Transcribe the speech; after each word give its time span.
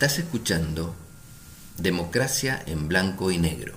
Estás 0.00 0.18
escuchando 0.18 0.94
Democracia 1.76 2.62
en 2.64 2.88
Blanco 2.88 3.30
y 3.30 3.36
Negro, 3.36 3.74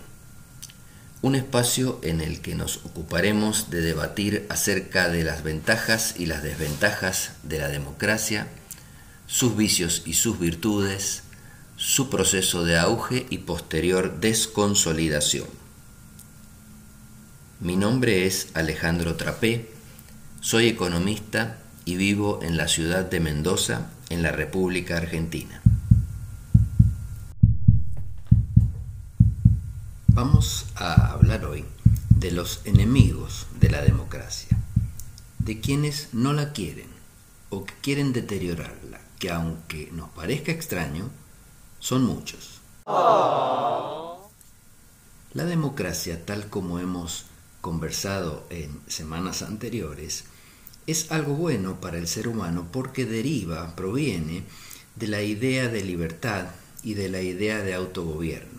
un 1.22 1.36
espacio 1.36 2.00
en 2.02 2.22
el 2.22 2.40
que 2.40 2.55
nos 2.55 2.78
ocuparemos 2.86 3.70
de 3.70 3.82
debatir 3.82 4.46
acerca 4.48 5.09
de 5.09 5.26
las 5.26 5.44
ventajas 5.44 6.16
y 6.17 6.28
las 6.28 6.41
desventajas 6.41 7.34
de 7.44 7.59
la 7.59 7.67
democracia, 7.67 8.48
sus 9.28 9.58
vicios 9.58 10.04
y 10.05 10.14
sus 10.14 10.40
virtudes, 10.40 11.23
su 11.76 12.09
proceso 12.09 12.64
de 12.64 12.78
auge 12.78 13.26
y 13.30 13.40
posterior 13.40 14.22
desconsolidación. 14.22 15.50
Mi 17.59 17.76
nombre 17.76 18.26
es 18.26 18.48
Alejandro 18.53 19.17
Trapé, 19.17 19.72
soy 20.40 20.70
economista 20.70 21.58
y 21.84 21.98
vivo 21.98 22.40
en 22.44 22.55
la 22.55 22.70
ciudad 22.70 23.03
de 23.03 23.20
Mendoza, 23.20 23.90
en 24.09 24.23
la 24.23 24.31
República 24.31 24.95
Argentina. 24.95 25.62
Vamos 30.16 30.67
a 30.76 31.12
hablar 31.12 31.44
hoy 31.44 31.66
de 32.12 32.30
los 32.30 32.62
enemigos 32.66 33.48
de 33.59 33.72
la 33.72 33.81
democracia, 33.81 34.55
de 35.39 35.59
quienes 35.59 36.09
no 36.13 36.34
la 36.34 36.53
quieren 36.53 36.86
o 37.50 37.66
que 37.66 37.73
quieren 37.81 38.14
deteriorarla, 38.14 39.02
que 39.17 39.31
aunque 39.31 39.89
nos 39.91 40.11
parezca 40.11 40.52
extraño, 40.52 41.09
son 41.80 42.03
muchos. 42.03 42.61
La 45.34 45.45
democracia, 45.45 46.23
tal 46.23 46.47
como 46.47 46.78
hemos 46.78 47.25
conversado 47.61 48.45
en 48.52 48.81
semanas 48.86 49.41
anteriores, 49.41 50.25
es 50.86 51.11
algo 51.11 51.34
bueno 51.34 51.81
para 51.81 51.97
el 51.97 52.08
ser 52.08 52.28
humano 52.28 52.67
porque 52.72 53.08
deriva, 53.08 53.75
proviene 53.75 54.44
de 54.95 55.08
la 55.08 55.23
idea 55.23 55.69
de 55.69 55.84
libertad 55.84 56.50
y 56.84 56.94
de 56.94 57.09
la 57.09 57.22
idea 57.22 57.64
de 57.64 57.73
autogobierno. 57.73 58.53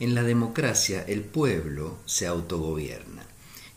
En 0.00 0.14
la 0.14 0.22
democracia 0.22 1.04
el 1.06 1.20
pueblo 1.20 1.98
se 2.06 2.26
autogobierna. 2.26 3.22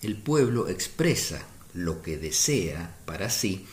El 0.01 0.15
pueblo 0.15 0.69
expresa 0.69 1.45
lo 1.73 2.01
que 2.01 2.17
desea 2.17 2.95
para 3.05 3.29
sí, 3.29 3.65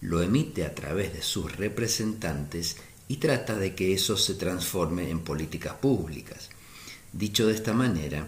lo 0.00 0.22
emite 0.22 0.64
a 0.64 0.74
través 0.74 1.12
de 1.12 1.20
sus 1.20 1.54
representantes 1.54 2.78
y 3.08 3.18
trata 3.18 3.56
de 3.56 3.74
que 3.74 3.92
eso 3.92 4.16
se 4.16 4.34
transforme 4.34 5.10
en 5.10 5.20
políticas 5.20 5.74
públicas. 5.74 6.48
Dicho 7.12 7.46
de 7.46 7.52
esta 7.52 7.74
manera, 7.74 8.26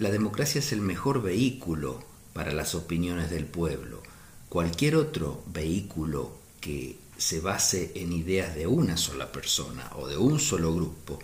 la 0.00 0.10
democracia 0.10 0.58
es 0.58 0.72
el 0.72 0.80
mejor 0.80 1.22
vehículo 1.22 2.02
para 2.32 2.52
las 2.52 2.74
opiniones 2.74 3.30
del 3.30 3.44
pueblo. 3.44 4.02
Cualquier 4.48 4.96
otro 4.96 5.44
vehículo 5.46 6.36
que 6.60 6.98
se 7.16 7.38
base 7.38 7.92
en 7.94 8.12
ideas 8.12 8.56
de 8.56 8.66
una 8.66 8.96
sola 8.96 9.30
persona 9.30 9.88
o 9.94 10.08
de 10.08 10.16
un 10.16 10.40
solo 10.40 10.74
grupo 10.74 11.20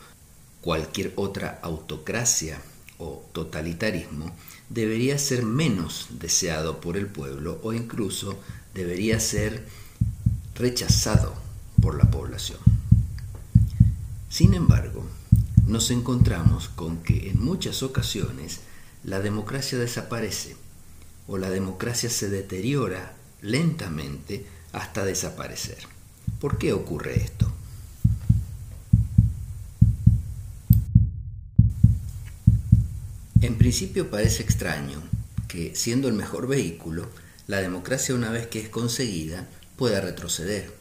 cualquier 0.64 1.12
otra 1.16 1.58
autocracia 1.60 2.58
o 2.96 3.22
totalitarismo 3.32 4.34
debería 4.70 5.18
ser 5.18 5.44
menos 5.44 6.06
deseado 6.12 6.80
por 6.80 6.96
el 6.96 7.06
pueblo 7.06 7.60
o 7.62 7.74
incluso 7.74 8.40
debería 8.72 9.20
ser 9.20 9.66
rechazado 10.54 11.34
por 11.82 11.98
la 11.98 12.10
población. 12.10 12.60
Sin 14.30 14.54
embargo, 14.54 15.04
nos 15.66 15.90
encontramos 15.90 16.70
con 16.70 17.02
que 17.02 17.28
en 17.28 17.44
muchas 17.44 17.82
ocasiones 17.82 18.60
la 19.04 19.20
democracia 19.20 19.76
desaparece 19.76 20.56
o 21.28 21.36
la 21.36 21.50
democracia 21.50 22.08
se 22.08 22.30
deteriora 22.30 23.12
lentamente 23.42 24.46
hasta 24.72 25.04
desaparecer. 25.04 25.86
¿Por 26.40 26.56
qué 26.56 26.72
ocurre 26.72 27.20
esto? 27.20 27.53
En 33.44 33.58
principio 33.58 34.08
parece 34.08 34.42
extraño 34.42 35.02
que, 35.48 35.76
siendo 35.76 36.08
el 36.08 36.14
mejor 36.14 36.48
vehículo, 36.48 37.10
la 37.46 37.60
democracia 37.60 38.14
una 38.14 38.30
vez 38.30 38.46
que 38.46 38.58
es 38.58 38.70
conseguida 38.70 39.46
pueda 39.76 40.00
retroceder 40.00 40.72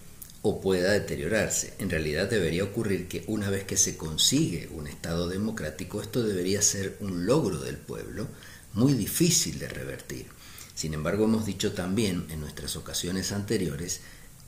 o 0.44 0.62
pueda 0.62 0.94
deteriorarse. 0.94 1.74
En 1.80 1.90
realidad 1.90 2.30
debería 2.30 2.64
ocurrir 2.64 3.10
que 3.10 3.26
una 3.28 3.50
vez 3.50 3.66
que 3.66 3.76
se 3.76 3.98
consigue 3.98 4.70
un 4.72 4.88
Estado 4.88 5.28
democrático, 5.28 6.02
esto 6.02 6.24
debería 6.24 6.62
ser 6.62 6.96
un 7.02 7.26
logro 7.26 7.60
del 7.60 7.76
pueblo 7.76 8.30
muy 8.72 8.94
difícil 8.94 9.60
de 9.60 9.68
revertir. 9.68 10.28
Sin 10.74 10.94
embargo, 10.94 11.26
hemos 11.26 11.46
dicho 11.46 11.74
también 11.74 12.28
en 12.30 12.40
nuestras 12.40 12.78
ocasiones 12.78 13.34
anteriores 13.34 14.00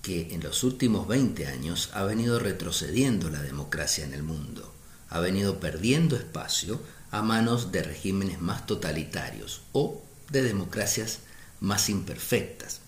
que 0.02 0.34
en 0.34 0.42
los 0.42 0.64
últimos 0.64 1.09
20 1.09 1.47
años 1.47 1.90
ha 1.92 2.06
venido 2.06 2.40
retrocediendo 2.40 3.30
la 3.30 3.42
democracia 3.42 4.06
en 4.06 4.14
el 4.14 4.24
mundo, 4.24 4.74
ha 5.09 5.20
venido 5.20 5.59
perdiendo 5.59 6.16
espacio 6.16 6.80
a 7.11 7.21
manos 7.21 7.71
de 7.71 7.83
regímenes 7.83 8.41
más 8.41 8.66
totalitarios 8.66 9.61
o 9.71 10.01
de 10.29 10.41
democracias 10.41 11.19
más 11.59 11.89
imperfectas. 11.89 12.81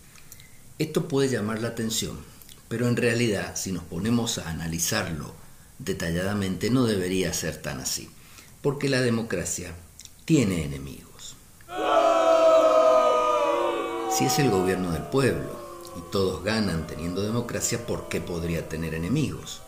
Esto 0.79 1.07
puede 1.07 1.29
llamar 1.29 1.61
la 1.61 1.69
atención, 1.69 2.17
pero 2.67 2.87
en 2.87 2.95
realidad 2.95 3.55
si 3.55 3.71
nos 3.71 3.83
ponemos 3.83 4.37
a 4.37 4.49
analizarlo 4.49 5.33
detalladamente 5.79 6.69
no 6.69 6.85
debería 6.85 7.33
ser 7.33 7.61
tan 7.61 7.79
así, 7.79 8.09
porque 8.61 8.89
la 8.89 9.01
democracia 9.01 9.73
tiene 10.25 10.65
enemigos. 10.65 11.35
Si 14.11 14.25
es 14.25 14.39
el 14.39 14.49
gobierno 14.49 14.91
del 14.91 15.03
pueblo 15.03 15.59
y 15.97 16.11
todos 16.11 16.43
ganan 16.43 16.87
teniendo 16.87 17.21
democracia, 17.21 17.85
¿por 17.85 18.09
qué 18.09 18.21
podría 18.21 18.67
tener 18.67 18.95
enemigos? 18.95 19.61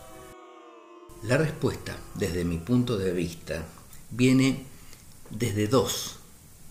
La 1.22 1.36
respuesta, 1.36 1.96
desde 2.14 2.44
mi 2.44 2.58
punto 2.58 2.96
de 2.96 3.12
vista, 3.12 3.64
viene 4.10 4.64
desde 5.30 5.68
dos 5.68 6.16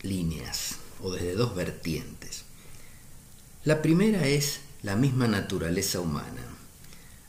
líneas 0.02 0.76
o 1.02 1.12
desde 1.12 1.36
dos 1.36 1.56
vertientes. 1.56 2.44
La 3.66 3.82
primera 3.82 4.28
es 4.28 4.62
la 4.84 4.96
misma 4.96 5.28
naturaleza 5.28 6.00
humana. 6.00 6.42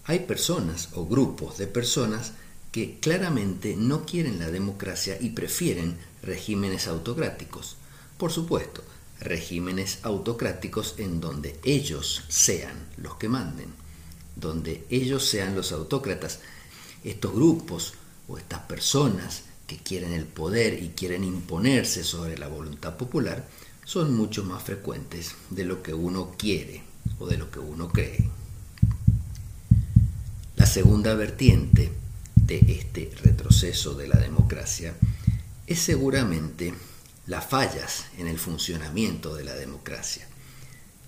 Hay 0.04 0.21
personas 0.21 0.88
o 0.94 1.06
grupos 1.06 1.59
de 1.59 1.66
personas 1.66 2.32
que 2.72 2.98
claramente 3.00 3.76
no 3.76 4.04
quieren 4.04 4.38
la 4.38 4.50
democracia 4.50 5.16
y 5.21 5.31
prefieren 5.31 5.98
regímenes 6.22 6.87
autocráticos. 6.87 7.77
Por 8.16 8.31
supuesto, 8.31 8.82
regímenes 9.19 9.98
autocráticos 10.03 10.94
en 10.98 11.21
donde 11.21 11.59
ellos 11.65 12.22
sean 12.28 12.88
los 12.97 13.16
que 13.16 13.28
manden, 13.28 13.72
donde 14.37 14.87
ellos 14.88 15.28
sean 15.28 15.54
los 15.54 15.72
autócratas. 15.72 16.41
Estos 17.03 17.32
grupos 17.32 17.94
o 18.28 18.38
estas 18.38 18.60
personas 18.60 19.42
que 19.70 19.78
quieren 19.78 20.12
el 20.12 20.26
poder 20.26 20.82
y 20.82 20.88
quieren 20.88 21.22
imponerse 21.22 22.03
sobre 22.03 22.36
la 22.36 22.48
voluntad 22.48 22.97
popular 22.97 23.47
son 23.84 24.16
mucho 24.16 24.42
más 24.42 24.64
frecuentes 24.64 25.36
de 25.48 25.62
lo 25.62 25.81
que 25.81 25.94
uno 25.94 26.34
quiere 26.36 26.82
o 27.20 27.28
de 27.28 27.36
lo 27.36 27.53
que 27.53 27.60
uno 27.60 27.88
cree. 27.88 28.28
La 30.56 30.66
segunda 30.66 31.14
vertiente 31.14 31.92
de 32.34 32.59
este 32.66 33.12
retroceso 33.22 33.94
de 33.94 34.09
la 34.09 34.19
democracia 34.19 34.97
es 35.69 35.78
seguramente 35.78 36.75
las 37.28 37.47
fallas 37.47 38.06
en 38.19 38.26
el 38.26 38.41
funcionamiento 38.41 39.36
de 39.36 39.44
la 39.44 39.54
democracia. 39.54 40.27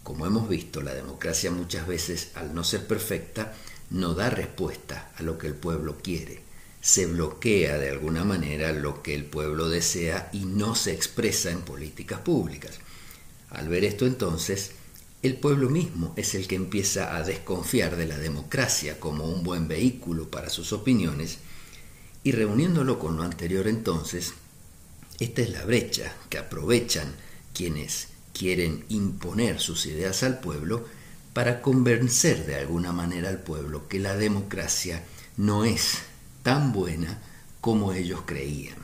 Como 0.04 0.25
hemos 0.25 0.48
visto, 0.48 0.82
la 0.82 0.94
democracia 0.94 1.50
muchas 1.50 1.88
veces, 1.88 2.31
al 2.36 2.54
no 2.54 2.62
ser 2.62 2.86
perfecta, 2.86 3.54
no 3.90 4.14
da 4.14 4.31
respuesta 4.31 5.10
a 5.16 5.25
lo 5.25 5.36
que 5.36 5.48
el 5.48 5.54
pueblo 5.54 5.98
quiere 6.00 6.51
se 6.82 7.06
bloquea 7.06 7.79
de 7.79 7.90
alguna 7.90 8.25
manera 8.25 8.73
lo 8.73 9.02
que 9.02 9.14
el 9.14 9.25
pueblo 9.25 9.69
desea 9.69 10.29
y 10.32 10.40
no 10.40 10.75
se 10.75 10.93
expresa 10.93 11.52
en 11.52 11.61
políticas 11.61 12.20
públicas. 12.20 12.81
Al 13.50 13.69
ver 13.69 13.84
esto 13.84 14.05
entonces, 14.05 14.73
el 15.23 15.37
pueblo 15.37 15.70
mismo 15.70 16.12
es 16.17 16.34
el 16.34 16.49
que 16.49 16.56
empieza 16.56 17.17
a 17.17 17.23
desconfiar 17.23 17.94
de 17.94 18.06
la 18.06 18.19
democracia 18.19 18.99
como 18.99 19.29
un 19.29 19.44
buen 19.44 19.69
vehículo 19.69 20.29
para 20.29 20.50
sus 20.50 20.73
opiniones 20.73 21.38
y 22.25 22.32
reuniéndolo 22.32 22.99
con 22.99 23.17
lo 23.17 23.23
anterior 23.23 23.69
entonces, 23.69 24.32
esta 25.20 25.40
es 25.43 25.50
la 25.50 25.64
brecha 25.64 26.12
que 26.29 26.38
aprovechan 26.38 27.14
quienes 27.55 28.08
quieren 28.37 28.84
imponer 28.88 29.61
sus 29.61 29.87
ideas 29.87 30.25
al 30.25 30.40
pueblo 30.40 30.84
para 31.32 31.62
convencer 31.62 32.44
de 32.44 32.56
alguna 32.56 32.90
manera 32.90 33.29
al 33.29 33.38
pueblo 33.38 33.87
que 33.87 34.00
la 34.00 34.17
democracia 34.17 35.05
no 35.37 35.64
es 35.64 35.99
tan 36.42 36.72
buena 36.72 37.20
como 37.60 37.92
ellos 37.92 38.22
creían. 38.26 38.76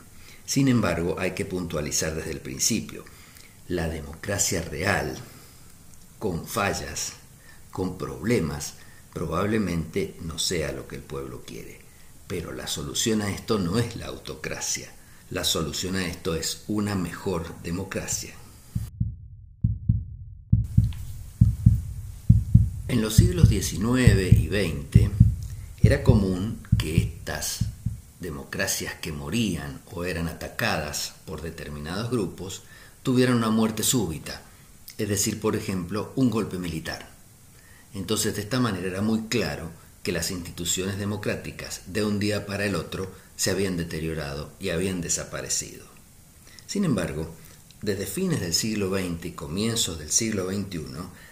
Sin 0.45 0.67
embargo, 0.67 1.17
hay 1.19 1.31
que 1.31 1.45
puntualizar 1.45 2.15
desde 2.15 2.31
el 2.31 2.41
principio, 2.41 3.05
la 3.67 3.87
democracia 3.87 4.61
real, 4.63 5.15
con 6.17 6.47
fallas, 6.47 7.13
con 7.71 7.97
problemas, 7.97 8.75
probablemente 9.13 10.15
no 10.21 10.39
sea 10.39 10.71
lo 10.71 10.87
que 10.87 10.95
el 10.95 11.03
pueblo 11.03 11.43
quiere. 11.45 11.79
Pero 12.27 12.51
la 12.51 12.67
solución 12.67 13.21
a 13.21 13.31
esto 13.31 13.59
no 13.59 13.77
es 13.77 13.95
la 13.95 14.07
autocracia, 14.07 14.91
la 15.29 15.43
solución 15.43 15.95
a 15.95 16.07
esto 16.07 16.35
es 16.35 16.63
una 16.67 16.95
mejor 16.95 17.53
democracia. 17.61 18.33
En 22.87 23.01
los 23.03 23.15
siglos 23.15 23.49
XIX 23.49 24.33
y 24.33 24.47
XX 24.47 25.11
era 25.83 26.03
común 26.03 26.59
que 26.79 26.97
estas 26.97 27.59
democracias 28.19 28.95
que 28.95 29.11
morían 29.11 29.81
o 29.91 30.05
eran 30.05 30.27
atacadas 30.27 31.13
por 31.25 31.41
determinados 31.41 32.09
grupos 32.09 32.63
tuvieran 33.03 33.35
una 33.35 33.49
muerte 33.49 33.83
súbita, 33.83 34.41
es 34.97 35.07
decir, 35.07 35.39
por 35.39 35.55
ejemplo, 35.55 36.11
un 36.15 36.29
golpe 36.29 36.57
militar. 36.57 37.09
Entonces, 37.93 38.35
de 38.35 38.41
esta 38.41 38.59
manera 38.59 38.87
era 38.87 39.01
muy 39.01 39.27
claro 39.27 39.69
que 40.03 40.11
las 40.11 40.31
instituciones 40.31 40.97
democráticas 40.97 41.81
de 41.87 42.03
un 42.03 42.17
día 42.19 42.45
para 42.45 42.65
el 42.65 42.75
otro 42.75 43.11
se 43.35 43.51
habían 43.51 43.77
deteriorado 43.77 44.51
y 44.59 44.69
habían 44.69 45.01
desaparecido. 45.01 45.85
Sin 46.65 46.85
embargo, 46.85 47.33
desde 47.81 48.05
fines 48.05 48.39
del 48.41 48.53
siglo 48.53 48.89
XX 48.89 49.25
y 49.25 49.31
comienzos 49.31 49.99
del 49.99 50.11
siglo 50.11 50.49
XXI, 50.49 50.85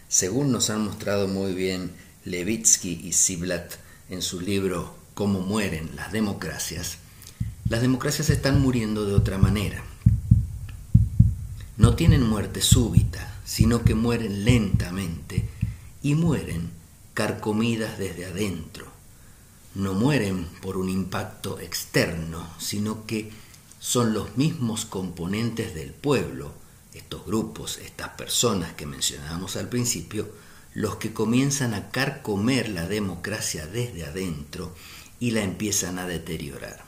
según 0.09 0.51
nos 0.51 0.69
han 0.69 0.85
mostrado 0.85 1.27
muy 1.27 1.53
bien 1.53 1.91
Levitsky 2.25 3.01
y 3.03 3.13
Ziblatt 3.13 3.75
en 4.09 4.21
su 4.21 4.41
libro 4.41 5.06
Cómo 5.17 5.39
mueren 5.39 5.89
las 5.95 6.11
democracias, 6.11 6.99
las 7.67 7.81
democracias 7.81 8.29
están 8.29 8.61
muriendo 8.61 9.03
de 9.07 9.15
otra 9.15 9.39
manera. 9.39 9.83
No 11.75 11.95
tienen 11.95 12.21
muerte 12.21 12.61
súbita, 12.61 13.33
sino 13.43 13.83
que 13.83 13.95
mueren 13.95 14.45
lentamente 14.45 15.49
y 16.03 16.13
mueren 16.13 16.69
carcomidas 17.15 17.97
desde 17.97 18.27
adentro. 18.27 18.85
No 19.73 19.95
mueren 19.95 20.45
por 20.61 20.77
un 20.77 20.87
impacto 20.87 21.59
externo, 21.59 22.47
sino 22.59 23.07
que 23.07 23.31
son 23.79 24.13
los 24.13 24.37
mismos 24.37 24.85
componentes 24.85 25.73
del 25.73 25.93
pueblo, 25.93 26.53
estos 26.93 27.25
grupos, 27.25 27.79
estas 27.79 28.09
personas 28.09 28.73
que 28.73 28.85
mencionábamos 28.85 29.55
al 29.55 29.67
principio, 29.67 30.29
los 30.75 30.97
que 30.97 31.11
comienzan 31.11 31.73
a 31.73 31.89
carcomer 31.89 32.69
la 32.69 32.87
democracia 32.87 33.65
desde 33.65 34.05
adentro 34.05 34.75
y 35.19 35.31
la 35.31 35.43
empiezan 35.43 35.99
a 35.99 36.07
deteriorar. 36.07 36.85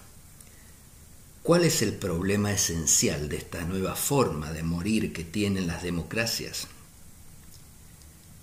¿Cuál 1.43 1.65
es 1.65 1.81
el 1.81 1.93
problema 1.93 2.51
esencial 2.51 3.29
de 3.29 3.37
esta 3.37 3.63
nueva 3.63 3.95
forma 3.95 4.51
de 4.51 4.61
morir 4.61 5.13
que 5.13 5.23
tienen 5.23 5.67
las 5.67 5.81
democracias? 5.81 6.67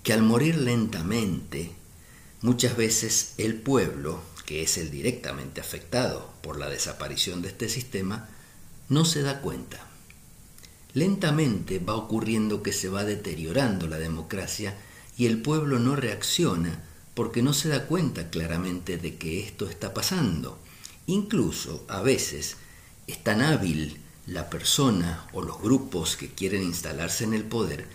Que 0.03 0.13
al 0.13 0.23
morir 0.23 0.57
lentamente, 0.57 1.71
muchas 2.41 2.75
veces 2.75 3.33
el 3.37 3.55
pueblo, 3.55 4.21
que 4.45 4.63
es 4.63 4.77
el 4.77 4.91
directamente 4.91 5.61
afectado 5.61 6.33
por 6.41 6.59
la 6.59 6.69
desaparición 6.69 7.41
de 7.41 7.49
este 7.49 7.69
sistema, 7.69 8.29
no 8.89 9.05
se 9.05 9.21
da 9.21 9.41
cuenta. 9.41 9.85
Lentamente 10.93 11.79
va 11.79 11.95
ocurriendo 11.95 12.63
que 12.63 12.73
se 12.73 12.89
va 12.89 13.05
deteriorando 13.05 13.87
la 13.87 13.99
democracia 13.99 14.75
y 15.17 15.27
el 15.27 15.41
pueblo 15.41 15.79
no 15.79 15.95
reacciona 15.95 16.86
porque 17.17 17.41
no 17.41 17.51
se 17.51 17.69
da 17.69 17.87
cuenta 17.87 18.29
claramente 18.29 18.99
de 18.99 19.15
que 19.15 19.39
esto 19.39 19.67
está 19.67 19.91
pasando. 19.91 20.59
Incluso 21.07 21.83
a 21.87 22.03
veces 22.03 22.57
es 23.07 23.23
tan 23.23 23.41
hábil 23.41 23.97
la 24.27 24.51
persona 24.51 25.25
o 25.33 25.41
los 25.41 25.59
grupos 25.59 26.15
que 26.15 26.29
quieren 26.29 26.61
instalarse 26.61 27.23
en 27.23 27.33
el 27.33 27.43
poder 27.43 27.87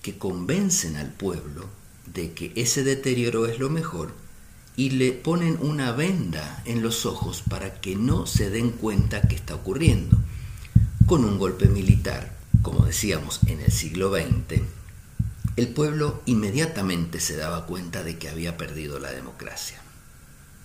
que 0.00 0.16
convencen 0.16 0.94
al 0.94 1.12
pueblo 1.12 1.68
de 2.06 2.34
que 2.34 2.52
ese 2.54 2.84
deterioro 2.84 3.46
es 3.46 3.58
lo 3.58 3.68
mejor 3.68 4.14
y 4.76 4.90
le 4.90 5.10
ponen 5.10 5.58
una 5.60 5.90
venda 5.90 6.62
en 6.64 6.80
los 6.80 7.04
ojos 7.04 7.42
para 7.42 7.80
que 7.80 7.96
no 7.96 8.26
se 8.26 8.48
den 8.48 8.70
cuenta 8.70 9.22
que 9.22 9.34
está 9.34 9.56
ocurriendo 9.56 10.16
con 11.06 11.24
un 11.24 11.36
golpe 11.36 11.66
militar, 11.66 12.38
como 12.62 12.86
decíamos 12.86 13.40
en 13.48 13.58
el 13.58 13.72
siglo 13.72 14.14
XX, 14.14 14.77
el 15.58 15.66
pueblo 15.66 16.22
inmediatamente 16.24 17.18
se 17.18 17.34
daba 17.36 17.66
cuenta 17.66 18.04
de 18.04 18.16
que 18.16 18.28
había 18.28 18.56
perdido 18.56 19.00
la 19.00 19.10
democracia. 19.10 19.80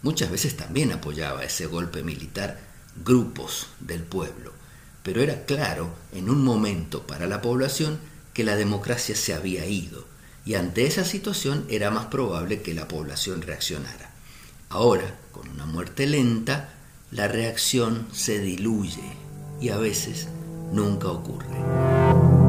Muchas 0.03 0.29
veces 0.29 0.55
también 0.55 0.91
apoyaba 0.91 1.43
ese 1.43 1.65
golpe 1.65 2.03
militar 2.03 2.59
grupos 3.03 3.69
del 3.79 4.03
pueblo, 4.03 4.53
pero 5.01 5.23
era 5.23 5.45
claro 5.45 5.95
en 6.11 6.29
un 6.29 6.43
momento 6.43 7.07
para 7.07 7.25
la 7.25 7.41
población 7.41 7.97
que 8.35 8.43
la 8.43 8.55
democracia 8.55 9.15
se 9.15 9.33
había 9.33 9.65
ido 9.65 10.05
y 10.45 10.53
ante 10.53 10.85
esa 10.85 11.05
situación 11.05 11.65
era 11.69 11.89
más 11.89 12.05
probable 12.05 12.61
que 12.61 12.75
la 12.75 12.87
población 12.87 13.41
reaccionara. 13.41 14.11
Ahora, 14.69 15.17
con 15.31 15.49
una 15.49 15.65
muerte 15.65 16.05
lenta, 16.05 16.69
la 17.09 17.27
reacción 17.27 18.05
se 18.13 18.37
diluye 18.37 19.17
y 19.59 19.69
a 19.69 19.77
veces 19.77 20.27
nunca 20.71 21.07
ocurre. 21.07 22.42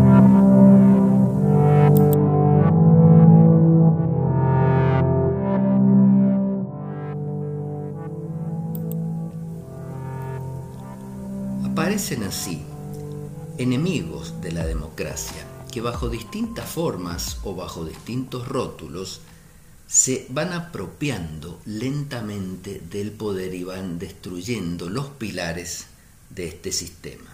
Aparecen 12.04 12.28
así 12.28 12.62
enemigos 13.56 14.38
de 14.42 14.52
la 14.52 14.66
democracia 14.66 15.46
que 15.72 15.80
bajo 15.80 16.10
distintas 16.10 16.68
formas 16.68 17.38
o 17.44 17.54
bajo 17.54 17.86
distintos 17.86 18.46
rótulos 18.46 19.22
se 19.88 20.26
van 20.28 20.52
apropiando 20.52 21.62
lentamente 21.64 22.82
del 22.90 23.10
poder 23.10 23.54
y 23.54 23.64
van 23.64 23.98
destruyendo 23.98 24.90
los 24.90 25.06
pilares 25.06 25.86
de 26.28 26.48
este 26.48 26.72
sistema. 26.72 27.30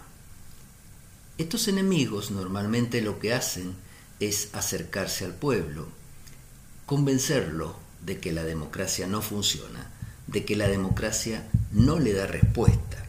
Estos 1.36 1.66
enemigos 1.66 2.30
normalmente 2.30 3.02
lo 3.02 3.18
que 3.18 3.34
hacen 3.34 3.74
es 4.20 4.50
acercarse 4.52 5.24
al 5.24 5.34
pueblo, 5.34 5.88
convencerlo 6.86 7.74
de 8.06 8.20
que 8.20 8.30
la 8.30 8.44
democracia 8.44 9.08
no 9.08 9.20
funciona, 9.20 9.90
de 10.28 10.44
que 10.44 10.54
la 10.54 10.68
democracia 10.68 11.50
no 11.72 11.98
le 11.98 12.12
da 12.12 12.28
respuesta. 12.28 12.99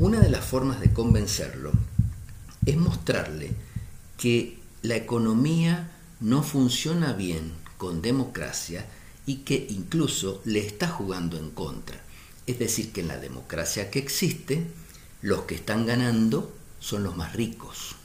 Una 0.00 0.20
de 0.20 0.30
las 0.30 0.46
formas 0.46 0.80
de 0.80 0.94
convencerlo 0.94 1.72
es 2.64 2.74
mostrarle 2.78 3.52
que 4.16 4.58
la 4.80 4.96
economía 4.96 5.90
no 6.20 6.42
funciona 6.42 7.12
bien 7.12 7.52
con 7.76 8.00
democracia 8.00 8.86
y 9.26 9.40
que 9.40 9.66
incluso 9.68 10.40
le 10.46 10.60
está 10.60 10.88
jugando 10.88 11.36
en 11.36 11.50
contra. 11.50 12.00
Es 12.46 12.58
decir, 12.58 12.92
que 12.92 13.02
en 13.02 13.08
la 13.08 13.18
democracia 13.18 13.90
que 13.90 13.98
existe, 13.98 14.68
los 15.20 15.42
que 15.42 15.56
están 15.56 15.84
ganando 15.84 16.50
son 16.78 17.02
los 17.02 17.14
más 17.14 17.34
ricos, 17.34 17.96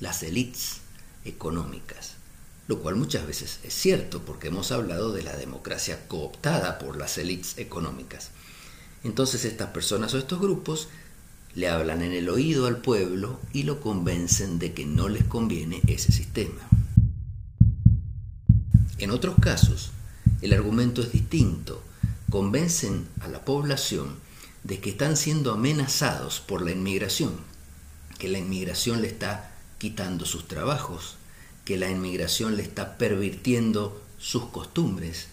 las 0.00 0.24
élites 0.24 0.78
económicas, 1.24 2.14
lo 2.66 2.80
cual 2.80 2.96
muchas 2.96 3.28
veces 3.28 3.60
es 3.62 3.74
cierto 3.74 4.22
porque 4.24 4.48
hemos 4.48 4.72
hablado 4.72 5.12
de 5.12 5.22
la 5.22 5.36
democracia 5.36 6.08
cooptada 6.08 6.80
por 6.80 6.96
las 6.96 7.16
élites 7.16 7.58
económicas. 7.58 8.30
Entonces 9.04 9.44
estas 9.44 9.68
personas 9.68 10.14
o 10.14 10.18
estos 10.18 10.40
grupos 10.40 10.88
le 11.54 11.68
hablan 11.68 12.02
en 12.02 12.12
el 12.12 12.28
oído 12.28 12.66
al 12.66 12.78
pueblo 12.78 13.40
y 13.52 13.62
lo 13.62 13.80
convencen 13.80 14.58
de 14.58 14.72
que 14.72 14.86
no 14.86 15.08
les 15.08 15.24
conviene 15.24 15.80
ese 15.86 16.10
sistema. 16.10 16.68
En 18.98 19.10
otros 19.10 19.36
casos, 19.40 19.90
el 20.42 20.52
argumento 20.52 21.02
es 21.02 21.12
distinto. 21.12 21.82
Convencen 22.30 23.06
a 23.20 23.28
la 23.28 23.44
población 23.44 24.16
de 24.64 24.80
que 24.80 24.90
están 24.90 25.16
siendo 25.16 25.52
amenazados 25.52 26.40
por 26.40 26.62
la 26.62 26.72
inmigración, 26.72 27.32
que 28.18 28.28
la 28.28 28.38
inmigración 28.38 29.02
le 29.02 29.08
está 29.08 29.52
quitando 29.78 30.24
sus 30.24 30.48
trabajos, 30.48 31.16
que 31.64 31.76
la 31.76 31.90
inmigración 31.90 32.56
le 32.56 32.62
está 32.62 32.98
pervirtiendo 32.98 34.02
sus 34.18 34.46
costumbres, 34.46 35.28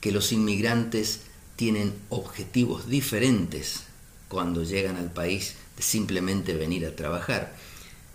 que 0.00 0.12
los 0.12 0.32
inmigrantes 0.32 1.22
tienen 1.56 1.94
objetivos 2.08 2.88
diferentes 2.88 3.82
cuando 4.28 4.62
llegan 4.62 4.96
al 4.96 5.10
país 5.10 5.56
simplemente 5.78 6.54
venir 6.54 6.86
a 6.86 6.96
trabajar. 6.96 7.54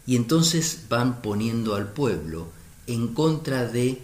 Y 0.05 0.15
entonces 0.15 0.85
van 0.89 1.21
poniendo 1.21 1.75
al 1.75 1.91
pueblo 1.93 2.49
en 2.87 3.09
contra 3.13 3.65
de 3.65 4.01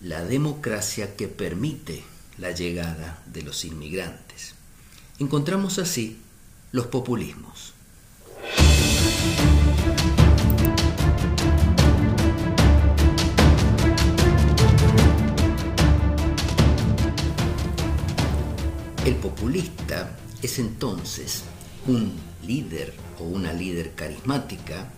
la 0.00 0.24
democracia 0.24 1.16
que 1.16 1.28
permite 1.28 2.04
la 2.38 2.50
llegada 2.50 3.22
de 3.26 3.42
los 3.42 3.64
inmigrantes. 3.64 4.54
Encontramos 5.18 5.78
así 5.78 6.18
los 6.72 6.86
populismos. 6.86 7.72
El 19.04 19.14
populista 19.16 20.18
es 20.42 20.58
entonces 20.58 21.44
un 21.86 22.12
líder 22.44 22.92
o 23.20 23.24
una 23.24 23.52
líder 23.52 23.94
carismática 23.94 24.90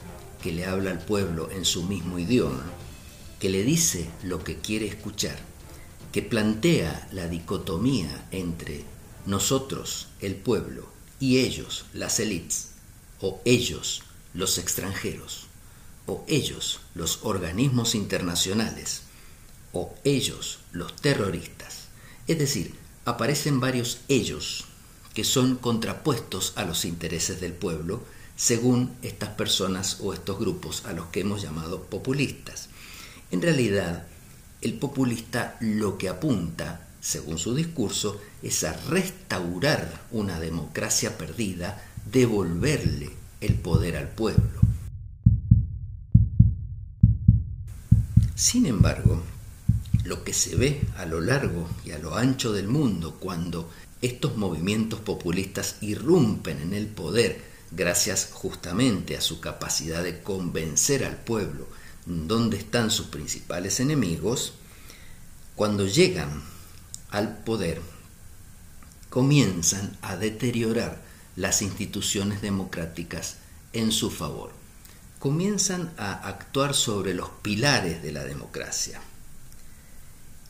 que 0.42 0.52
le 0.52 0.64
habla 0.64 0.90
al 0.90 0.98
pueblo 0.98 1.50
en 1.50 1.64
su 1.64 1.82
mismo 1.82 2.18
idioma, 2.18 2.64
que 3.38 3.50
le 3.50 3.62
dice 3.62 4.08
lo 4.22 4.42
que 4.42 4.58
quiere 4.58 4.86
escuchar, 4.86 5.38
que 6.12 6.22
plantea 6.22 7.08
la 7.12 7.28
dicotomía 7.28 8.26
entre 8.30 8.84
nosotros, 9.26 10.08
el 10.20 10.36
pueblo, 10.36 10.88
y 11.20 11.38
ellos, 11.38 11.84
las 11.92 12.20
élites, 12.20 12.70
o 13.20 13.40
ellos, 13.44 14.02
los 14.32 14.58
extranjeros, 14.58 15.46
o 16.06 16.24
ellos, 16.26 16.80
los 16.94 17.20
organismos 17.22 17.94
internacionales, 17.94 19.02
o 19.72 19.94
ellos, 20.04 20.60
los 20.72 20.96
terroristas. 20.96 21.88
Es 22.26 22.38
decir, 22.38 22.74
aparecen 23.04 23.60
varios 23.60 23.98
ellos 24.08 24.67
que 25.14 25.24
son 25.24 25.56
contrapuestos 25.56 26.52
a 26.56 26.64
los 26.64 26.84
intereses 26.84 27.40
del 27.40 27.52
pueblo, 27.52 28.02
según 28.36 28.92
estas 29.02 29.30
personas 29.30 29.98
o 30.00 30.12
estos 30.12 30.38
grupos 30.38 30.84
a 30.86 30.92
los 30.92 31.06
que 31.06 31.20
hemos 31.20 31.42
llamado 31.42 31.82
populistas. 31.84 32.68
En 33.30 33.42
realidad, 33.42 34.06
el 34.60 34.74
populista 34.74 35.56
lo 35.60 35.98
que 35.98 36.08
apunta, 36.08 36.86
según 37.00 37.38
su 37.38 37.54
discurso, 37.54 38.20
es 38.42 38.64
a 38.64 38.72
restaurar 38.72 40.06
una 40.10 40.40
democracia 40.40 41.18
perdida, 41.18 41.84
devolverle 42.10 43.10
el 43.40 43.54
poder 43.54 43.96
al 43.96 44.08
pueblo. 44.08 44.60
Sin 48.34 48.66
embargo, 48.66 49.20
lo 50.04 50.24
que 50.24 50.32
se 50.32 50.56
ve 50.56 50.86
a 50.96 51.06
lo 51.06 51.20
largo 51.20 51.68
y 51.84 51.90
a 51.90 51.98
lo 51.98 52.16
ancho 52.16 52.52
del 52.52 52.68
mundo 52.68 53.16
cuando 53.20 53.68
estos 54.00 54.36
movimientos 54.36 55.00
populistas 55.00 55.76
irrumpen 55.80 56.60
en 56.60 56.72
el 56.74 56.86
poder 56.86 57.42
gracias 57.70 58.30
justamente 58.32 59.16
a 59.16 59.20
su 59.20 59.40
capacidad 59.40 60.02
de 60.02 60.22
convencer 60.22 61.04
al 61.04 61.16
pueblo 61.16 61.66
dónde 62.06 62.56
están 62.56 62.90
sus 62.90 63.08
principales 63.08 63.80
enemigos, 63.80 64.54
cuando 65.54 65.86
llegan 65.86 66.42
al 67.10 67.38
poder 67.38 67.82
comienzan 69.10 69.96
a 70.02 70.16
deteriorar 70.16 71.02
las 71.36 71.62
instituciones 71.62 72.40
democráticas 72.42 73.36
en 73.72 73.92
su 73.92 74.10
favor. 74.10 74.52
Comienzan 75.18 75.92
a 75.96 76.28
actuar 76.28 76.74
sobre 76.74 77.14
los 77.14 77.28
pilares 77.42 78.02
de 78.02 78.12
la 78.12 78.24
democracia. 78.24 79.00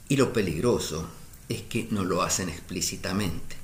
Y 0.09 0.17
lo 0.17 0.33
peligroso 0.33 1.09
es 1.49 1.62
que 1.62 1.88
no 1.90 2.05
lo 2.05 2.23
hacen 2.23 2.49
explícitamente, 2.49 3.57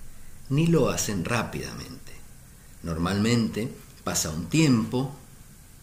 ni 0.49 0.67
lo 0.67 0.89
hacen 0.89 1.25
rápidamente. 1.25 2.13
Normalmente 2.83 3.71
pasa 4.03 4.31
un 4.31 4.47
tiempo 4.47 5.15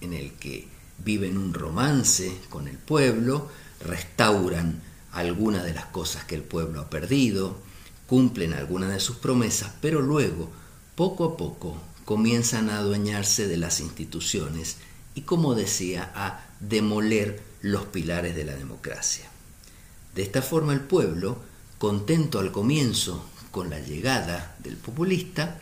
en 0.02 0.14
el 0.14 0.34
que 0.34 0.68
viven 1.04 1.38
un 1.38 1.54
romance 1.54 2.38
con 2.50 2.68
el 2.68 2.78
pueblo, 2.78 3.50
restauran 3.84 4.82
algunas 5.12 5.64
de 5.64 5.74
las 5.74 5.86
cosas 5.88 6.24
que 6.26 6.36
el 6.36 6.44
pueblo 6.44 6.82
ha 6.82 6.90
perdido, 6.90 7.58
cumplen 8.08 8.54
algunas 8.54 8.92
de 8.92 9.00
sus 9.00 9.18
promesas, 9.18 9.72
pero 9.82 10.02
luego, 10.02 10.50
poco 10.96 11.26
a 11.26 11.38
poco, 11.38 11.78
comienzan 12.06 12.70
a 12.70 12.80
adueñarse 12.80 13.48
de 13.48 13.58
las 13.58 13.80
instituciones 13.80 14.78
y, 15.16 15.22
como 15.22 15.56
decía, 15.56 16.12
a 16.16 16.46
demoler 16.60 17.42
los 17.62 17.86
pilares 17.86 18.36
de 18.36 18.46
la 18.46 18.56
democracia. 18.56 19.30
De 20.16 20.24
esta 20.24 20.42
forma 20.42 20.74
el 20.74 20.82
pueblo, 20.82 21.40
contento 21.82 22.38
al 22.38 22.52
comienzo 22.52 23.26
con 23.50 23.72
la 23.72 23.80
llegada 23.80 24.56
del 24.60 24.78
populista, 24.78 25.62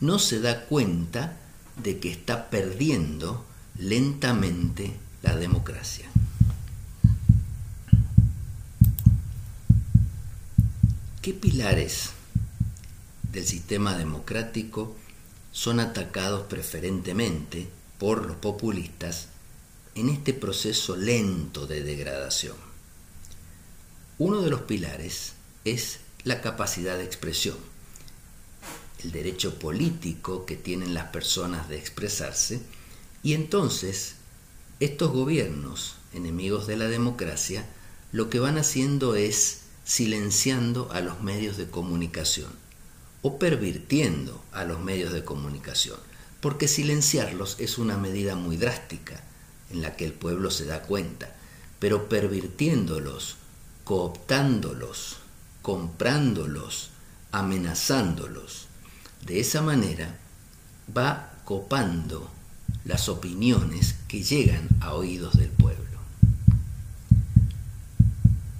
no 0.00 0.20
se 0.20 0.38
da 0.38 0.64
cuenta 0.66 1.38
de 1.82 1.98
que 1.98 2.08
está 2.08 2.50
perdiendo 2.50 3.44
lentamente 3.76 4.94
la 5.22 5.34
democracia. 5.34 6.06
¿Qué 11.20 11.34
pilares 11.34 12.10
del 13.32 13.44
sistema 13.44 13.98
democrático 13.98 14.96
son 15.50 15.80
atacados 15.80 16.46
preferentemente 16.46 17.68
por 17.98 18.24
los 18.24 18.36
populistas 18.36 19.30
en 19.96 20.10
este 20.10 20.32
proceso 20.32 20.94
lento 20.94 21.66
de 21.66 21.82
degradación? 21.82 22.54
Uno 24.18 24.40
de 24.42 24.50
los 24.50 24.60
pilares 24.60 25.35
es 25.66 25.98
la 26.24 26.40
capacidad 26.40 26.96
de 26.96 27.04
expresión, 27.04 27.56
el 29.02 29.12
derecho 29.12 29.58
político 29.58 30.46
que 30.46 30.56
tienen 30.56 30.94
las 30.94 31.08
personas 31.08 31.68
de 31.68 31.76
expresarse, 31.76 32.60
y 33.22 33.34
entonces 33.34 34.14
estos 34.78 35.10
gobiernos, 35.10 35.96
enemigos 36.14 36.66
de 36.66 36.76
la 36.76 36.86
democracia, 36.86 37.66
lo 38.12 38.30
que 38.30 38.38
van 38.38 38.58
haciendo 38.58 39.16
es 39.16 39.62
silenciando 39.84 40.90
a 40.92 41.00
los 41.00 41.20
medios 41.20 41.56
de 41.56 41.68
comunicación 41.68 42.50
o 43.22 43.38
pervirtiendo 43.38 44.44
a 44.52 44.64
los 44.64 44.80
medios 44.80 45.12
de 45.12 45.24
comunicación, 45.24 45.98
porque 46.40 46.68
silenciarlos 46.68 47.56
es 47.58 47.78
una 47.78 47.96
medida 47.96 48.36
muy 48.36 48.56
drástica 48.56 49.22
en 49.70 49.82
la 49.82 49.96
que 49.96 50.04
el 50.04 50.12
pueblo 50.12 50.52
se 50.52 50.64
da 50.64 50.82
cuenta, 50.82 51.34
pero 51.80 52.08
pervirtiéndolos 52.08 53.36
cooptándolos, 53.82 55.18
comprándolos, 55.66 56.90
amenazándolos. 57.32 58.68
De 59.26 59.40
esa 59.40 59.62
manera 59.62 60.16
va 60.96 61.32
copando 61.44 62.30
las 62.84 63.08
opiniones 63.08 63.96
que 64.06 64.22
llegan 64.22 64.68
a 64.80 64.94
oídos 64.94 65.36
del 65.36 65.48
pueblo. 65.48 65.98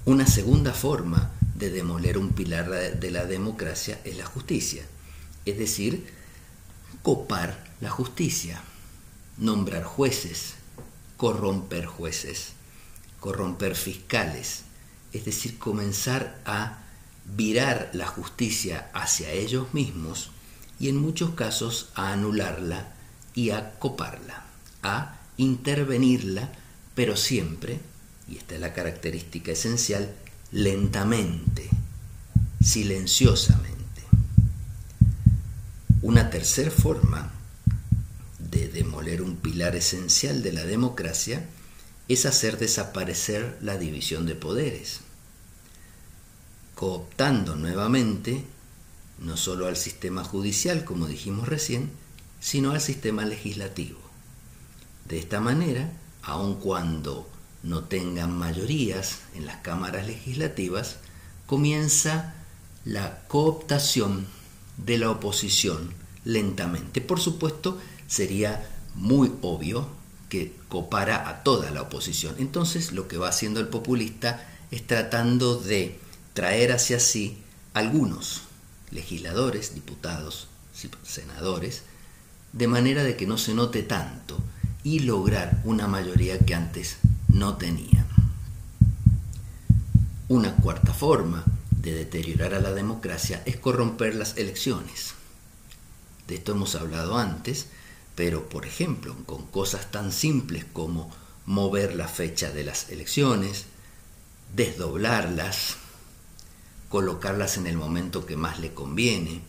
Una 0.04 0.26
segunda 0.26 0.72
forma 0.72 1.30
de 1.54 1.70
demoler 1.70 2.18
un 2.18 2.30
pilar 2.30 2.68
de 2.98 3.10
la 3.12 3.24
democracia 3.24 4.00
es 4.02 4.16
la 4.16 4.26
justicia, 4.26 4.84
es 5.44 5.58
decir, 5.58 6.12
copar 7.04 7.72
la 7.80 7.90
justicia, 7.90 8.60
nombrar 9.38 9.84
jueces, 9.84 10.54
corromper 11.16 11.86
jueces, 11.86 12.54
corromper 13.20 13.76
fiscales, 13.76 14.62
es 15.12 15.24
decir, 15.24 15.56
comenzar 15.60 16.42
a 16.44 16.82
virar 17.34 17.90
la 17.92 18.06
justicia 18.06 18.90
hacia 18.94 19.32
ellos 19.32 19.74
mismos 19.74 20.30
y 20.78 20.88
en 20.88 20.96
muchos 20.96 21.30
casos 21.30 21.90
a 21.94 22.12
anularla 22.12 22.94
y 23.34 23.50
a 23.50 23.78
coparla, 23.78 24.44
a 24.82 25.18
intervenirla, 25.36 26.52
pero 26.94 27.16
siempre, 27.16 27.80
y 28.28 28.36
esta 28.36 28.54
es 28.54 28.60
la 28.60 28.72
característica 28.72 29.52
esencial, 29.52 30.14
lentamente, 30.52 31.68
silenciosamente. 32.62 33.76
Una 36.02 36.30
tercera 36.30 36.70
forma 36.70 37.32
de 38.38 38.68
demoler 38.68 39.22
un 39.22 39.36
pilar 39.36 39.76
esencial 39.76 40.42
de 40.42 40.52
la 40.52 40.64
democracia 40.64 41.46
es 42.08 42.26
hacer 42.26 42.58
desaparecer 42.58 43.58
la 43.60 43.76
división 43.76 44.26
de 44.26 44.36
poderes, 44.36 45.00
cooptando 46.76 47.56
nuevamente 47.56 48.44
no 49.18 49.36
solo 49.36 49.66
al 49.66 49.76
sistema 49.76 50.22
judicial, 50.22 50.84
como 50.84 51.06
dijimos 51.06 51.48
recién, 51.48 51.90
sino 52.38 52.72
al 52.72 52.80
sistema 52.80 53.24
legislativo. 53.24 53.98
De 55.08 55.18
esta 55.18 55.40
manera, 55.40 55.90
aun 56.22 56.56
cuando 56.56 57.28
no 57.62 57.84
tengan 57.84 58.36
mayorías 58.36 59.20
en 59.34 59.46
las 59.46 59.56
cámaras 59.56 60.06
legislativas, 60.06 60.98
comienza 61.46 62.34
la 62.84 63.26
cooptación 63.26 64.26
de 64.76 64.98
la 64.98 65.10
oposición 65.10 65.94
lentamente. 66.24 67.00
Por 67.00 67.20
supuesto, 67.20 67.80
sería 68.06 68.68
muy 68.94 69.32
obvio 69.40 69.88
que 70.28 70.54
copara 70.68 71.28
a 71.28 71.42
toda 71.42 71.70
la 71.70 71.82
oposición. 71.82 72.34
Entonces 72.38 72.92
lo 72.92 73.08
que 73.08 73.16
va 73.16 73.28
haciendo 73.28 73.60
el 73.60 73.68
populista 73.68 74.46
es 74.70 74.86
tratando 74.86 75.56
de 75.56 75.98
traer 76.36 76.72
hacia 76.72 77.00
sí 77.00 77.38
algunos 77.72 78.42
legisladores, 78.90 79.74
diputados, 79.74 80.48
senadores, 81.02 81.80
de 82.52 82.68
manera 82.68 83.04
de 83.04 83.16
que 83.16 83.26
no 83.26 83.38
se 83.38 83.54
note 83.54 83.82
tanto 83.82 84.38
y 84.84 84.98
lograr 84.98 85.62
una 85.64 85.88
mayoría 85.88 86.38
que 86.38 86.54
antes 86.54 86.98
no 87.28 87.56
tenían. 87.56 88.06
Una 90.28 90.54
cuarta 90.56 90.92
forma 90.92 91.42
de 91.70 91.94
deteriorar 91.94 92.52
a 92.52 92.60
la 92.60 92.74
democracia 92.74 93.42
es 93.46 93.56
corromper 93.56 94.14
las 94.14 94.36
elecciones. 94.36 95.14
De 96.28 96.34
esto 96.34 96.52
hemos 96.52 96.74
hablado 96.74 97.16
antes, 97.16 97.68
pero, 98.14 98.50
por 98.50 98.66
ejemplo, 98.66 99.16
con 99.24 99.46
cosas 99.46 99.90
tan 99.90 100.12
simples 100.12 100.66
como 100.70 101.10
mover 101.46 101.94
la 101.94 102.08
fecha 102.08 102.50
de 102.50 102.64
las 102.64 102.90
elecciones, 102.90 103.64
desdoblarlas, 104.54 105.78
colocarlas 106.88 107.56
en 107.56 107.66
el 107.66 107.76
momento 107.76 108.26
que 108.26 108.36
más 108.36 108.58
le 108.60 108.72
conviene, 108.72 109.42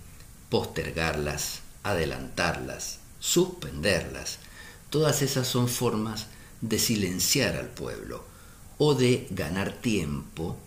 postergarlas, 0.50 1.62
adelantarlas, 1.84 3.00
suspenderlas, 3.20 4.40
todas 4.90 5.22
esas 5.22 5.48
son 5.48 5.68
formas 5.68 6.28
de 6.62 6.80
silenciar 6.80 7.56
al 7.56 7.68
pueblo 7.68 8.24
o 8.78 8.96
de 8.96 9.28
ganar 9.32 9.74
tiempo 9.74 10.58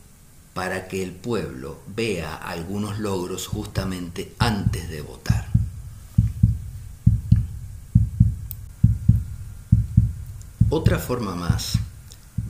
para 0.55 0.89
que 0.89 1.03
el 1.03 1.13
pueblo 1.13 1.81
vea 1.87 2.35
algunos 2.35 2.99
logros 2.99 3.47
justamente 3.47 4.35
antes 4.39 4.89
de 4.89 5.01
votar. 5.01 5.49
Otra 10.69 10.99
forma 10.99 11.35
más 11.35 11.79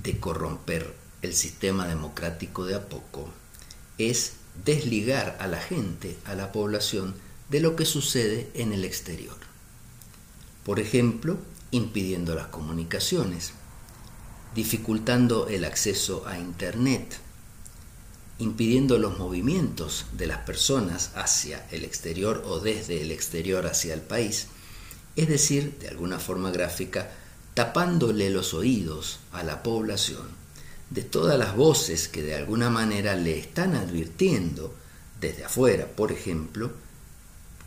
de 0.03 0.19
corromper 0.19 0.95
el 1.23 1.35
sistema 1.35 1.87
democrático 1.87 2.65
de 2.65 2.75
a 2.75 2.89
poco 2.89 3.31
es 4.09 4.33
desligar 4.64 5.37
a 5.40 5.47
la 5.47 5.61
gente, 5.61 6.16
a 6.25 6.35
la 6.35 6.52
población, 6.52 7.14
de 7.49 7.61
lo 7.61 7.76
que 7.76 7.85
sucede 7.85 8.49
en 8.54 8.73
el 8.73 8.85
exterior. 8.85 9.37
Por 10.64 10.80
ejemplo, 10.80 11.37
impidiendo 11.71 12.35
las 12.35 12.47
comunicaciones, 12.47 13.52
dificultando 14.54 15.49
el 15.49 15.64
acceso 15.64 16.26
a 16.26 16.38
Internet, 16.38 17.19
impidiendo 18.38 18.99
los 18.99 19.19
movimientos 19.19 20.07
de 20.16 20.26
las 20.26 20.38
personas 20.38 21.11
hacia 21.14 21.66
el 21.71 21.85
exterior 21.85 22.42
o 22.47 22.61
desde 22.61 23.02
el 23.02 23.11
exterior 23.11 23.66
hacia 23.66 23.95
el 23.95 24.00
país, 24.00 24.47
es 25.16 25.28
decir, 25.28 25.76
de 25.78 25.88
alguna 25.88 26.19
forma 26.19 26.50
gráfica, 26.50 27.11
tapándole 27.54 28.30
los 28.30 28.54
oídos 28.54 29.19
a 29.33 29.42
la 29.42 29.62
población 29.62 30.39
de 30.90 31.02
todas 31.02 31.38
las 31.38 31.56
voces 31.56 32.09
que 32.09 32.23
de 32.23 32.35
alguna 32.35 32.68
manera 32.68 33.14
le 33.14 33.38
están 33.38 33.75
advirtiendo 33.75 34.75
desde 35.20 35.44
afuera, 35.44 35.87
por 35.87 36.11
ejemplo, 36.11 36.70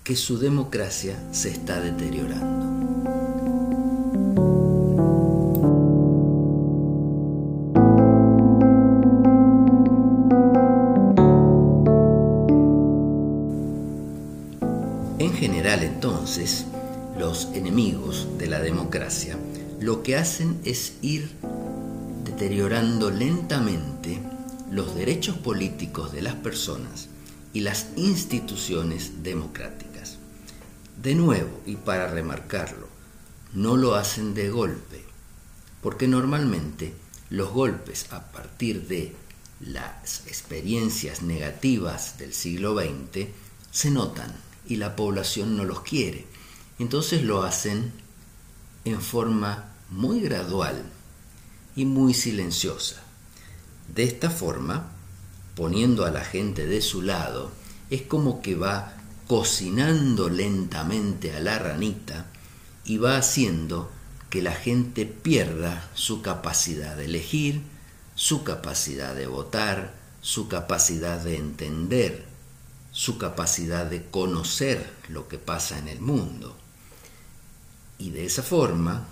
que 0.04 0.18
su 0.18 0.38
democracia 0.38 1.18
se 1.32 1.50
está 1.50 1.80
deteriorando. 1.80 2.74
En 15.20 15.34
general, 15.34 15.84
entonces, 15.84 16.66
los 17.18 17.48
enemigos 17.54 18.28
de 18.38 18.48
la 18.48 18.60
democracia 18.60 19.38
lo 19.80 20.04
que 20.04 20.16
hacen 20.16 20.60
es 20.66 20.94
ir 21.02 21.30
deteriorando 22.34 23.12
lentamente 23.12 24.20
los 24.72 24.96
derechos 24.96 25.38
políticos 25.38 26.12
de 26.12 26.24
las 26.24 26.34
personas 26.34 27.08
y 27.54 27.60
las 27.60 27.90
instituciones 27.96 29.22
democráticas. 29.22 30.18
De 31.00 31.14
nuevo, 31.14 31.62
y 31.68 31.76
para 31.76 32.08
remarcarlo, 32.08 32.88
no 33.54 33.78
lo 33.78 33.94
hacen 33.94 34.34
de 34.34 34.50
golpe, 34.50 35.04
porque 35.84 36.08
normalmente 36.08 36.96
los 37.30 37.52
golpes 37.52 38.12
a 38.12 38.32
partir 38.32 38.88
de 38.88 39.16
las 39.60 40.26
experiencias 40.26 41.22
negativas 41.22 42.18
del 42.18 42.34
siglo 42.34 42.74
XX 42.74 43.28
se 43.70 43.92
notan 43.92 44.34
y 44.68 44.78
la 44.78 44.96
población 44.96 45.56
no 45.56 45.66
los 45.66 45.82
quiere. 45.82 46.26
Entonces 46.80 47.22
lo 47.22 47.44
hacen 47.44 47.92
en 48.86 49.02
forma 49.02 49.76
muy 49.92 50.20
gradual 50.20 50.84
y 51.76 51.86
muy 51.86 52.14
silenciosa. 52.14 53.02
De 53.94 54.04
esta 54.04 54.30
forma, 54.30 54.92
poniendo 55.56 56.06
a 56.06 56.12
la 56.12 56.24
gente 56.24 56.66
de 56.66 56.82
su 56.82 57.02
lado, 57.02 57.52
es 57.90 58.04
como 58.04 58.42
que 58.42 58.56
va 58.56 58.94
cocinando 59.28 60.30
lentamente 60.30 61.36
a 61.36 61.40
la 61.40 61.60
ranita 61.60 62.26
y 62.86 62.98
va 62.98 63.18
haciendo 63.18 63.92
que 64.30 64.42
la 64.42 64.54
gente 64.54 65.06
pierda 65.06 65.90
su 65.94 66.22
capacidad 66.22 66.96
de 66.96 67.06
elegir, 67.06 67.62
su 68.16 68.44
capacidad 68.44 69.16
de 69.16 69.28
votar, 69.28 69.94
su 70.22 70.48
capacidad 70.48 71.20
de 71.20 71.38
entender, 71.38 72.26
su 72.92 73.18
capacidad 73.18 73.86
de 73.86 74.06
conocer 74.06 74.92
lo 75.10 75.28
que 75.28 75.38
pasa 75.38 75.78
en 75.78 75.88
el 75.88 76.00
mundo. 76.00 76.58
Y 77.98 78.10
de 78.12 78.26
esa 78.26 78.44
forma, 78.44 79.06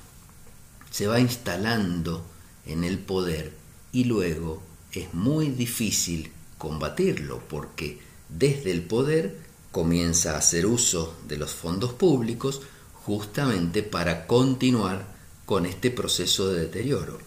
se 0.89 1.07
va 1.07 1.19
instalando 1.19 2.25
en 2.65 2.83
el 2.83 2.99
poder 2.99 3.53
y 3.91 4.05
luego 4.05 4.61
es 4.91 5.13
muy 5.13 5.49
difícil 5.49 6.31
combatirlo 6.57 7.41
porque 7.47 7.99
desde 8.29 8.71
el 8.71 8.83
poder 8.83 9.37
comienza 9.71 10.35
a 10.35 10.39
hacer 10.39 10.65
uso 10.65 11.15
de 11.27 11.37
los 11.37 11.51
fondos 11.51 11.93
públicos 11.93 12.61
justamente 13.05 13.83
para 13.83 14.27
continuar 14.27 15.05
con 15.45 15.65
este 15.65 15.91
proceso 15.91 16.49
de 16.49 16.61
deterioro. 16.61 17.19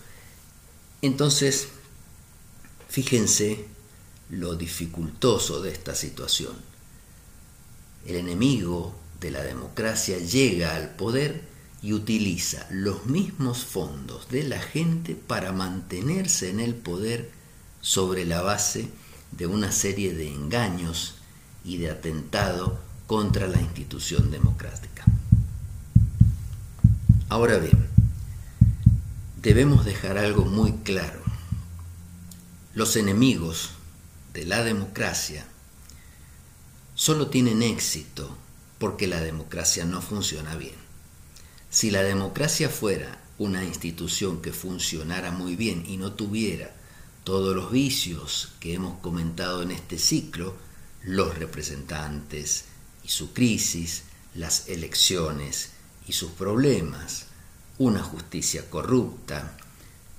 Entonces, 1.03 1.68
fíjense 2.88 3.66
lo 4.31 4.55
dificultoso 4.55 5.61
de 5.61 5.73
esta 5.73 5.94
situación. 5.94 6.55
El 8.07 8.16
enemigo 8.16 8.94
de 9.20 9.31
la 9.31 9.42
democracia 9.42 10.18
llega 10.18 10.77
al 10.77 10.90
poder 10.90 11.53
y 11.85 11.92
utiliza 11.92 12.66
los 12.70 13.05
mismos 13.05 13.66
fondos 13.66 14.31
de 14.31 14.42
la 14.42 14.59
gente 14.59 15.14
para 15.14 15.53
mantenerse 15.53 16.49
en 16.49 16.61
el 16.61 16.75
poder 16.75 17.31
sobre 17.83 18.25
la 18.25 18.40
base 18.40 18.88
de 19.33 19.47
una 19.47 19.70
serie 19.70 20.14
de 20.14 20.33
engaños 20.33 21.16
y 21.62 21.77
de 21.77 21.90
atentado 21.90 22.81
contra 23.07 23.49
la 23.49 23.61
institución 23.61 24.31
democrática. 24.31 25.05
Ahora 27.29 27.59
bien, 27.59 27.87
debemos 29.42 29.85
dejar 29.85 30.16
algo 30.16 30.47
muy 30.47 30.73
claro. 30.85 31.20
Los 32.73 32.97
enemigos 32.97 33.73
de 34.33 34.47
la 34.47 34.64
democracia 34.64 35.44
solo 36.94 37.27
tienen 37.27 37.62
éxito 37.62 38.35
porque 38.79 39.07
la 39.07 39.20
democracia 39.20 39.85
no 39.85 40.01
funciona 40.01 40.57
bien. 40.57 40.84
Si 41.74 41.90
la 41.90 42.04
democracia 42.04 42.68
fuera 42.68 43.18
una 43.37 43.64
institución 43.64 44.40
que 44.40 44.52
funcionara 44.52 45.32
muy 45.32 45.56
bien 45.56 45.84
y 45.88 45.96
no 45.96 46.12
tuviera 46.12 46.72
todos 47.24 47.56
los 47.56 47.72
vicios 47.72 48.52
que 48.60 48.74
hemos 48.74 49.00
comentado 49.00 49.60
en 49.60 49.72
este 49.72 49.98
ciclo, 49.98 50.54
los 51.02 51.37
representantes 51.37 52.66
y 53.02 53.08
su 53.08 53.32
crisis, 53.32 54.04
las 54.37 54.68
elecciones 54.68 55.70
y 56.06 56.12
sus 56.12 56.30
problemas, 56.30 57.26
una 57.78 58.04
justicia 58.04 58.70
corrupta, 58.70 59.56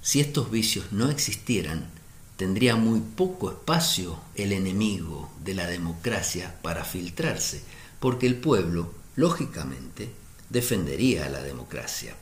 si 0.01 0.19
estos 0.19 0.51
vicios 0.51 0.91
no 0.91 1.09
existieran, 1.09 1.89
tendría 2.35 2.75
muy 2.75 2.99
poco 2.99 3.49
espacio 3.49 4.19
el 4.35 4.51
enemigo 4.51 5.31
de 5.41 5.53
la 5.53 5.67
democracia 5.67 6.59
para 6.61 6.83
filtrarse, 6.83 7.61
porque 8.01 8.27
el 8.27 8.35
pueblo, 8.35 8.93
lógicamente, 9.15 10.24
defendería 10.49 11.29
la 11.29 11.41
democracia. 11.41 12.15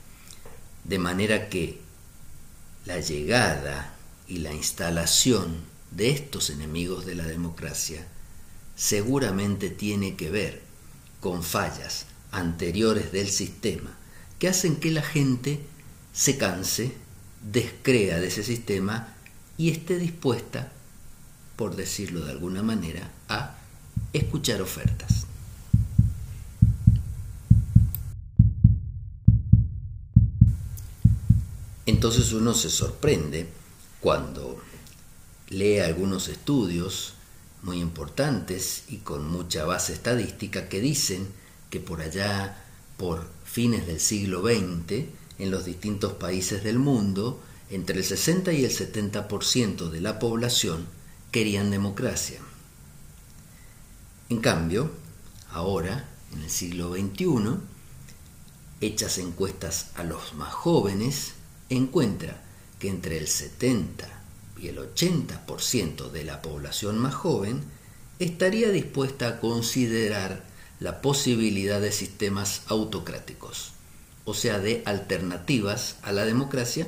De 0.84 0.98
manera 0.98 1.48
que 1.48 1.80
la 2.84 3.00
llegada 3.00 3.94
y 4.28 4.38
la 4.38 4.52
instalación 4.52 5.56
de 5.90 6.10
estos 6.10 6.50
enemigos 6.50 7.06
de 7.06 7.14
la 7.14 7.24
democracia 7.24 8.06
seguramente 8.76 9.70
tiene 9.70 10.16
que 10.16 10.30
ver 10.30 10.62
con 11.20 11.42
fallas 11.42 12.06
anteriores 12.32 13.12
del 13.12 13.30
sistema 13.30 13.96
que 14.38 14.48
hacen 14.48 14.76
que 14.76 14.90
la 14.90 15.02
gente 15.02 15.60
se 16.12 16.36
canse, 16.36 16.92
descrea 17.50 18.18
de 18.18 18.28
ese 18.28 18.42
sistema 18.42 19.14
y 19.56 19.70
esté 19.70 19.98
dispuesta, 19.98 20.72
por 21.56 21.76
decirlo 21.76 22.24
de 22.24 22.32
alguna 22.32 22.62
manera, 22.62 23.10
a 23.28 23.56
escuchar 24.12 24.60
ofertas. 24.60 25.23
Entonces 31.86 32.32
uno 32.32 32.54
se 32.54 32.70
sorprende 32.70 33.48
cuando 34.00 34.60
lee 35.48 35.80
algunos 35.80 36.28
estudios 36.28 37.14
muy 37.62 37.80
importantes 37.80 38.84
y 38.88 38.98
con 38.98 39.26
mucha 39.28 39.64
base 39.64 39.92
estadística 39.92 40.68
que 40.68 40.80
dicen 40.80 41.26
que 41.70 41.80
por 41.80 42.00
allá, 42.00 42.62
por 42.96 43.26
fines 43.44 43.86
del 43.86 44.00
siglo 44.00 44.42
XX, 44.42 45.06
en 45.38 45.50
los 45.50 45.64
distintos 45.64 46.12
países 46.14 46.62
del 46.62 46.78
mundo, 46.78 47.42
entre 47.70 47.98
el 47.98 48.04
60 48.04 48.52
y 48.52 48.64
el 48.64 48.70
70% 48.70 49.90
de 49.90 50.00
la 50.00 50.18
población 50.18 50.86
querían 51.30 51.70
democracia. 51.70 52.38
En 54.28 54.40
cambio, 54.40 54.90
ahora, 55.50 56.08
en 56.32 56.42
el 56.42 56.50
siglo 56.50 56.94
XXI, 56.94 57.56
hechas 58.80 59.18
encuestas 59.18 59.90
a 59.96 60.04
los 60.04 60.34
más 60.34 60.52
jóvenes, 60.52 61.32
encuentra 61.68 62.42
que 62.78 62.88
entre 62.88 63.18
el 63.18 63.28
70 63.28 64.08
y 64.60 64.68
el 64.68 64.78
80% 64.78 66.10
de 66.10 66.24
la 66.24 66.42
población 66.42 66.98
más 66.98 67.14
joven 67.14 67.62
estaría 68.18 68.70
dispuesta 68.70 69.28
a 69.28 69.40
considerar 69.40 70.44
la 70.80 71.00
posibilidad 71.00 71.80
de 71.80 71.92
sistemas 71.92 72.62
autocráticos, 72.66 73.72
o 74.24 74.34
sea, 74.34 74.58
de 74.58 74.82
alternativas 74.86 75.96
a 76.02 76.12
la 76.12 76.24
democracia 76.24 76.86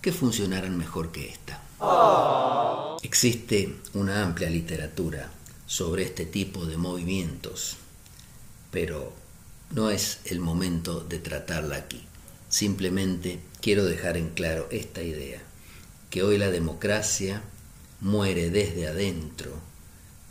que 0.00 0.12
funcionaran 0.12 0.76
mejor 0.76 1.12
que 1.12 1.28
esta. 1.28 1.62
Existe 3.02 3.76
una 3.94 4.22
amplia 4.22 4.50
literatura 4.50 5.30
sobre 5.66 6.02
este 6.02 6.26
tipo 6.26 6.66
de 6.66 6.76
movimientos, 6.76 7.76
pero 8.70 9.12
no 9.70 9.90
es 9.90 10.20
el 10.24 10.40
momento 10.40 11.00
de 11.00 11.18
tratarla 11.18 11.76
aquí. 11.76 12.09
Simplemente 12.50 13.40
quiero 13.62 13.86
dejar 13.86 14.18
en 14.18 14.28
claro 14.28 14.68
esta 14.70 15.02
idea, 15.02 15.40
que 16.10 16.22
hoy 16.22 16.36
la 16.36 16.50
democracia 16.50 17.42
muere 18.02 18.50
desde 18.50 18.86
adentro 18.86 19.70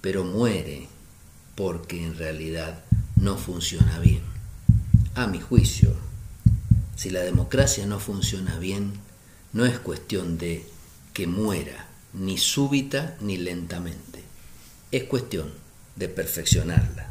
pero 0.01 0.23
muere 0.23 0.87
porque 1.55 2.03
en 2.03 2.17
realidad 2.17 2.83
no 3.15 3.37
funciona 3.37 3.99
bien. 3.99 4.21
A 5.15 5.27
mi 5.27 5.41
juicio, 5.41 5.93
si 6.95 7.09
la 7.09 7.21
democracia 7.21 7.85
no 7.85 7.99
funciona 7.99 8.57
bien, 8.59 8.93
no 9.51 9.65
es 9.65 9.77
cuestión 9.79 10.37
de 10.37 10.65
que 11.13 11.27
muera, 11.27 11.87
ni 12.13 12.37
súbita 12.37 13.17
ni 13.19 13.37
lentamente. 13.37 14.23
Es 14.91 15.03
cuestión 15.03 15.51
de 15.95 16.07
perfeccionarla. 16.07 17.09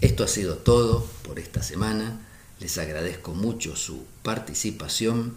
Esto 0.00 0.24
ha 0.24 0.28
sido 0.28 0.58
todo 0.58 1.06
por 1.32 1.38
esta 1.38 1.62
semana. 1.62 2.20
Les 2.60 2.76
agradezco 2.76 3.32
mucho 3.32 3.74
su 3.74 4.04
participación 4.22 5.34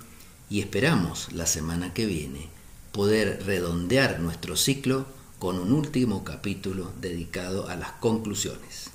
y 0.49 0.59
esperamos 0.59 1.31
la 1.31 1.45
semana 1.45 1.93
que 1.93 2.05
viene 2.05 2.49
poder 2.91 3.45
redondear 3.45 4.19
nuestro 4.19 4.57
ciclo 4.57 5.05
con 5.39 5.57
un 5.57 5.71
último 5.71 6.25
capítulo 6.25 6.91
dedicado 6.99 7.69
a 7.69 7.77
las 7.77 7.93
conclusiones. 7.93 8.89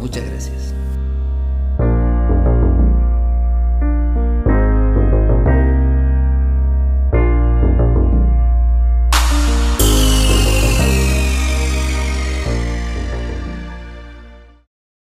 Muchas 0.00 0.24
gracias. 0.24 0.72